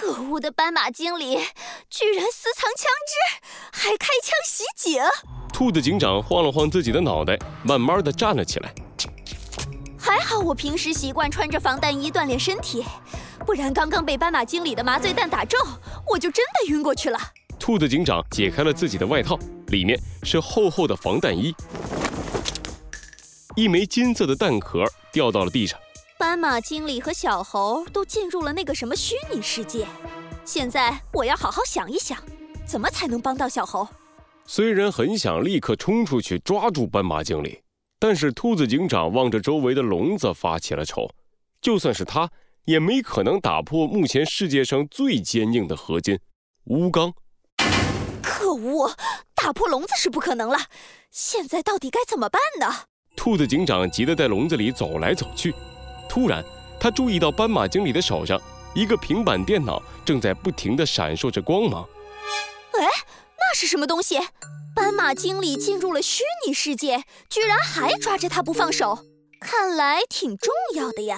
[0.00, 1.38] 可恶的斑马经理，
[1.90, 5.02] 居然私藏枪支，还开枪袭警！
[5.52, 8.74] 兔子警长晃了晃自己的脑袋，慢慢的站了起来。
[9.98, 12.82] 还好我平时习惯穿着防弹衣锻炼身体，
[13.44, 15.60] 不然刚刚被斑马经理的麻醉弹打中，
[16.06, 17.18] 我就真的晕过去了。
[17.58, 21.54] 兔子警长解开了自己的外套，里面是厚厚的防弹衣。
[23.54, 25.78] 一枚金色的弹壳掉到了地上。
[26.20, 29.86] 斑马经理和小猴都进入了那个什么虚拟世界。
[30.44, 32.22] 现在我要好好想一想，
[32.66, 33.88] 怎么才能帮到小猴。
[34.44, 37.62] 虽然很想立刻冲出去抓住斑马经理，
[37.98, 41.08] 但是兔子警长望着周围的笼子发起了愁。
[41.62, 42.30] 就算是他，
[42.66, 46.20] 也没可能打破目前世界上最坚硬的合金——
[46.68, 47.14] 钨钢。
[48.22, 48.94] 可恶，
[49.34, 50.58] 打破笼子是不可能了。
[51.10, 52.66] 现在到底该怎么办呢？
[53.16, 55.54] 兔子警长急得在笼子里走来走去。
[56.10, 56.44] 突然，
[56.80, 58.36] 他注意到斑马经理的手上
[58.74, 61.88] 一个平板电脑正在不停地闪烁着光芒。
[62.72, 62.84] 哎，
[63.38, 64.18] 那是什么东西？
[64.74, 68.98] 斑马经理进入了虚拟世界，居然还抓着他不放手，
[69.40, 71.16] 看来挺重要的呀。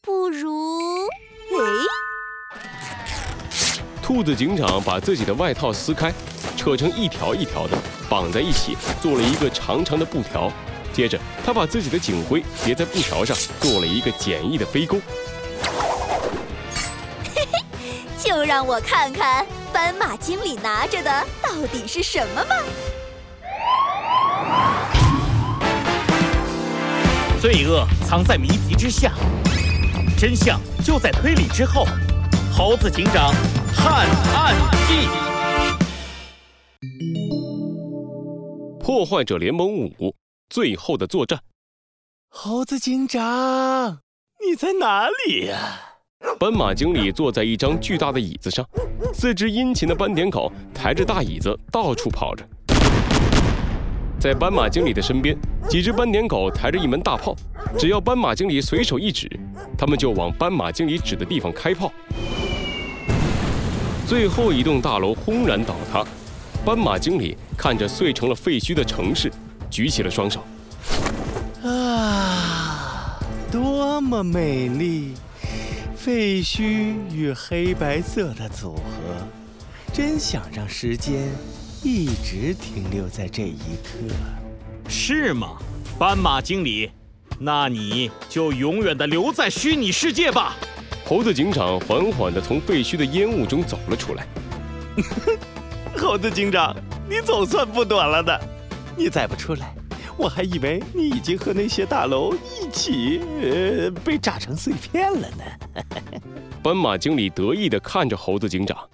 [0.00, 1.06] 不如……
[1.52, 1.58] 哎，
[4.02, 6.10] 兔子警长把自己的外套撕开，
[6.56, 7.76] 扯成一条一条的，
[8.08, 10.50] 绑在一起，做了一个长长的布条。
[10.92, 15.00] 接着，他把自己的警徽别在布条上，做了一个简易的飞钩。
[17.34, 22.56] 嘿嘿，就让我看看斑马经理拿着的到底是什么吧。
[27.40, 29.12] 罪恶藏在谜题之下，
[30.18, 31.86] 真相就在推理之后。
[32.52, 33.32] 猴子警长
[33.72, 34.52] 探案
[34.88, 35.06] 记：
[38.80, 40.12] 破坏者联盟五。
[40.48, 41.38] 最后的作战，
[42.30, 44.00] 猴子警长，
[44.40, 45.58] 你在哪里呀？
[46.38, 48.66] 斑马经理坐在一张巨大的椅子上，
[49.12, 52.42] 四只殷勤的斑点狗抬着大椅子到处跑着。
[54.18, 55.36] 在斑马经理的身边，
[55.68, 57.36] 几只斑点狗抬着一门大炮，
[57.78, 59.28] 只要斑马经理随手一指，
[59.76, 61.92] 他们就往斑马经理指的地方开炮。
[64.06, 66.02] 最后一栋大楼轰然倒塌，
[66.64, 69.30] 斑马经理看着碎成了废墟的城市。
[69.70, 70.44] 举起了双手，
[71.62, 73.18] 啊，
[73.50, 75.14] 多么美丽！
[75.94, 78.82] 废墟与黑白色的组合，
[79.92, 81.28] 真想让时间
[81.82, 84.14] 一直停留在这一刻。
[84.88, 85.58] 是吗，
[85.98, 86.90] 斑马经理？
[87.38, 90.56] 那你就永远的留在虚拟世界吧。
[91.04, 94.26] 猴子警长缓缓地从废墟的烟雾中走了出来。
[95.98, 96.74] 猴子警长，
[97.08, 98.40] 你总算不躲了的。
[98.98, 99.72] 你再不出来，
[100.16, 105.44] 我还以为你已经和那些大楼一起呃被炸成碎片了呢。
[106.60, 108.90] 斑马经理得意地看着猴子警长。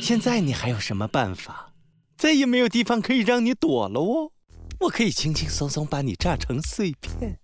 [0.00, 1.74] 现在你还有什么办法？
[2.16, 4.32] 再也没有地方可以让你躲了哦。
[4.80, 7.38] 我可以轻轻松松把你炸成碎片，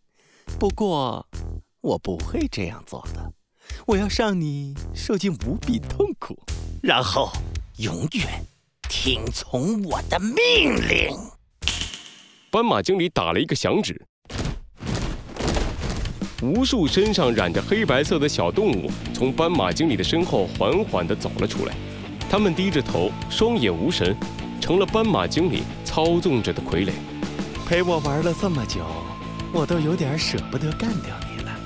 [0.58, 1.28] 不过
[1.82, 3.34] 我不会这样做的。
[3.86, 6.38] 我要让你受尽无比痛苦，
[6.82, 7.30] 然后
[7.76, 8.44] 永远
[8.88, 11.14] 听从我的命令。
[12.52, 13.98] 斑马经理打了一个响指，
[16.42, 21.74] 无数身上染着黑白色的小动物从斑马经理的身后缓缓地走了出来。
[22.28, 24.14] 他们低着头，双眼无神，
[24.60, 26.90] 成了斑马经理操纵着的傀儡。
[27.66, 28.82] 陪我玩了这么久，
[29.50, 31.58] 我都有点舍不得干掉你了。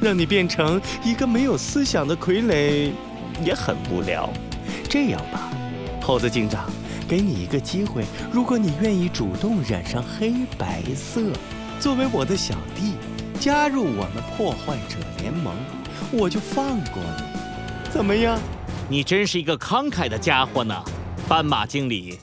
[0.00, 2.90] 让你变成一个没有思想的傀儡，
[3.44, 4.32] 也很无聊。
[4.88, 5.50] 这样吧，
[6.00, 6.64] 猴子警长。
[7.12, 11.20] 给你一个机会，如果你愿意主动染上黑白色，
[11.78, 12.94] 作为我的小弟，
[13.38, 15.54] 加入我们破坏者联盟，
[16.10, 17.24] 我就放过你，
[17.90, 18.40] 怎么样？
[18.88, 20.74] 你真是一个慷慨的家伙呢，
[21.28, 22.18] 斑马经理。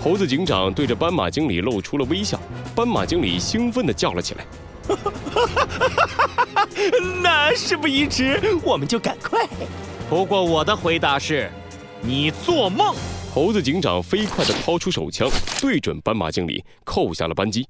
[0.00, 2.38] 猴子警长对着斑马经理露出了微笑，
[2.76, 4.46] 斑马经理兴奋地叫了起来
[7.24, 9.48] ：“那事不宜迟，我们就赶快。”
[10.08, 11.50] 不过我的回答是，
[12.00, 12.94] 你做梦。
[13.34, 15.26] 猴子警长飞快地掏出手枪，
[15.58, 17.66] 对准斑马经理，扣下了扳机。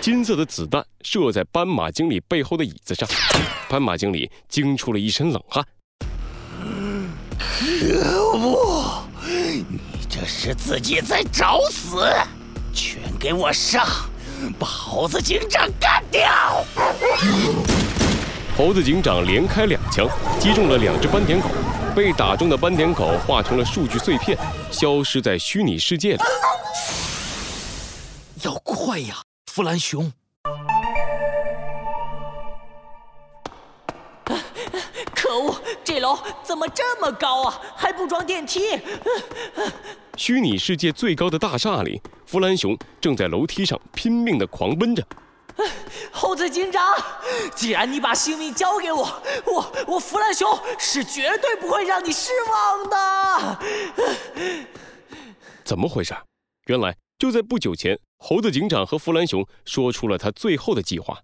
[0.00, 3.08] 金色的子弹射在斑马经理背后的椅子上，
[3.68, 5.66] 斑马经理惊出了一身冷汗。
[7.36, 9.02] 可恶！
[9.26, 12.06] 你这是自己在找死！
[12.72, 13.84] 全给我上，
[14.60, 16.64] 把猴子警长干掉！
[18.56, 21.48] 猴子警长连开两枪，击中了两只斑点狗。
[21.94, 24.36] 被打中的斑点狗化成了数据碎片，
[24.70, 26.22] 消失在虚拟世界里。
[28.42, 29.16] 要快呀，
[29.46, 30.10] 弗兰熊！
[34.24, 34.34] 可
[35.14, 37.60] 可恶，这楼怎么这么高啊？
[37.76, 38.60] 还不装电梯？
[40.16, 45.04] 虚拟世界最高的大厦里，弗兰熊正在楼梯上拼命的狂奔着。
[46.12, 46.94] 猴子警长，
[47.54, 49.08] 既然你把性命交给我，
[49.46, 50.46] 我我弗兰熊
[50.78, 53.58] 是绝对不会让你失望的。
[55.64, 56.14] 怎么回事？
[56.66, 61.18] 原来就在不久前，猴子警长和弗兰熊说出了他最后的计划。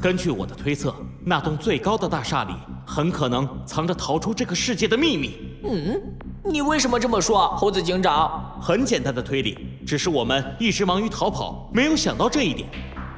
[0.00, 0.94] 根据我的推测，
[1.26, 2.52] 那栋最高的大厦里
[2.86, 5.58] 很可能藏着逃出这个世界的秘密。
[5.64, 6.00] 嗯，
[6.44, 8.58] 你为什么这么说，猴子警长？
[8.62, 12.68] 很简单的推理，只是我们一直忙于逃跑，没有想到这一点。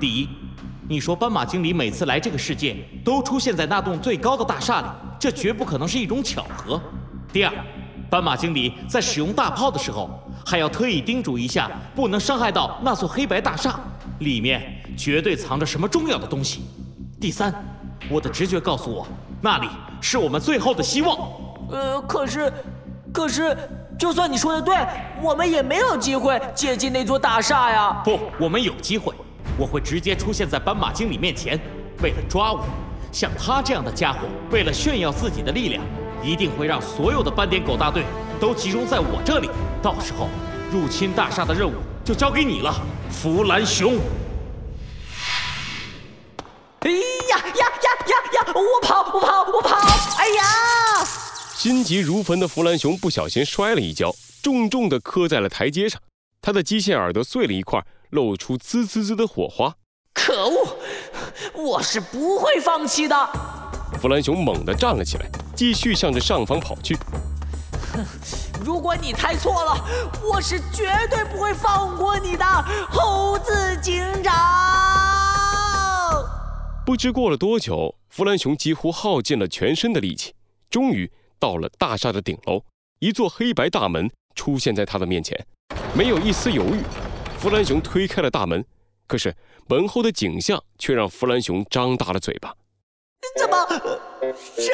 [0.01, 0.29] 第一，
[0.91, 4.89] 你说斑马经理每次来这个世界都出现在那栋最高的大厦里，
[5.21, 6.83] 这绝不可能是一种巧合。
[7.33, 7.53] 第二，
[8.11, 10.11] 斑马经理在使用大炮的时候，
[10.45, 13.79] 还要特意叮嘱一下，不能伤害到那座黑白大厦，
[14.19, 16.63] 里面绝对藏着什么重要的东西。
[17.21, 17.55] 第三，
[18.09, 19.07] 我的直觉告诉我，
[19.41, 19.69] 那里
[20.01, 21.17] 是我们最后的希望。
[21.71, 22.53] 呃，可是，
[23.13, 23.57] 可是，
[23.97, 24.75] 就算你说的对，
[25.23, 28.03] 我们也没有机会接近那座大厦呀。
[28.05, 29.15] 不，我们有机会。
[29.61, 31.61] 我会直接出现在斑马经理面前，
[32.03, 32.65] 为了抓我，
[33.13, 34.21] 像他这样的家伙，
[34.51, 35.85] 为了炫耀自己的力量，
[36.25, 38.05] 一定会让所有的斑点狗大队
[38.41, 39.51] 都集中在我这里。
[39.83, 40.31] 到时候，
[40.73, 42.75] 入侵大厦的任务就交给你了，
[43.11, 43.99] 弗兰熊。
[46.81, 48.55] 哎呀呀呀呀呀！
[48.55, 49.77] 我跑，我跑，我跑！
[50.17, 51.05] 哎呀！
[51.55, 54.11] 心急如焚的弗兰熊不小心摔了一跤，
[54.43, 56.01] 重重地磕在了台阶上，
[56.41, 57.85] 他的机械耳朵碎了一块。
[58.11, 59.75] 露出滋滋滋的火花！
[60.13, 60.77] 可恶，
[61.55, 63.17] 我是不会放弃的！
[64.01, 66.97] 弗兰熊猛地站了起来，继续向着上方跑去。
[67.93, 68.05] 哼，
[68.65, 69.85] 如果你猜错了，
[70.23, 72.45] 我是绝对不会放过你的，
[72.91, 74.33] 猴子警长！
[76.85, 80.35] 不知过了多久，弗兰熊几乎耗尽了全身的力气，
[80.69, 82.63] 终于到了大厦的顶楼。
[82.99, 85.47] 一座黑白大门出现在他的面前，
[85.95, 86.83] 没有一丝犹豫。
[87.41, 88.63] 弗兰熊推开了大门，
[89.07, 89.35] 可是
[89.67, 92.53] 门后的景象却让弗兰熊张大了嘴巴。
[93.35, 93.57] 怎么，
[94.59, 94.71] 什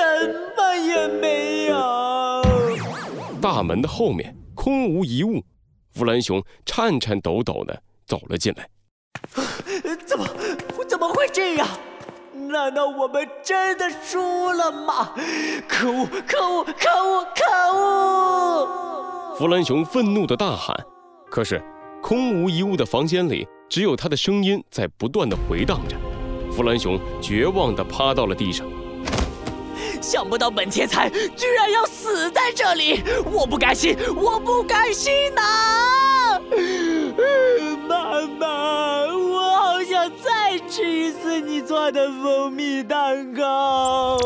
[0.57, 2.43] 么也没有？
[3.41, 5.45] 大门的后面空无一物。
[5.93, 8.69] 弗兰熊颤颤抖抖的走了进来。
[10.05, 10.27] 怎么，
[10.89, 11.69] 怎么会这样？
[12.35, 14.19] 难道我们真的输
[14.51, 15.15] 了吗？
[15.69, 16.05] 可恶！
[16.27, 16.65] 可恶！
[16.65, 17.25] 可恶！
[17.33, 19.37] 可恶！
[19.39, 20.77] 弗兰熊愤怒的大喊。
[21.31, 21.63] 可是。
[22.03, 25.97] 空无一物的房间里，只有他的声音在不断的回荡着。
[26.53, 28.67] 弗兰熊绝望地趴到了地上。
[30.01, 33.03] 想不到本天才居然要死在这里，
[33.33, 36.41] 我不甘心，我不甘心呐！
[37.89, 44.17] 妈妈，我好想再吃一次你做的蜂蜜蛋糕。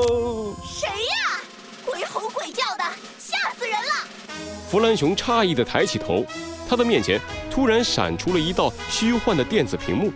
[4.70, 6.24] 弗兰熊诧异地抬起头。
[6.68, 7.20] 他的面前
[7.50, 10.12] 突然闪出了一道虚幻的电子屏幕，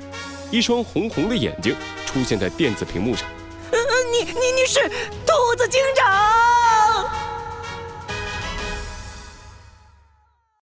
[0.52, 1.74] 一双红红的眼睛
[2.06, 3.26] 出现在电子屏幕上。
[3.72, 3.76] 嗯
[4.12, 4.78] 你你你是
[5.26, 6.53] 兔子警长？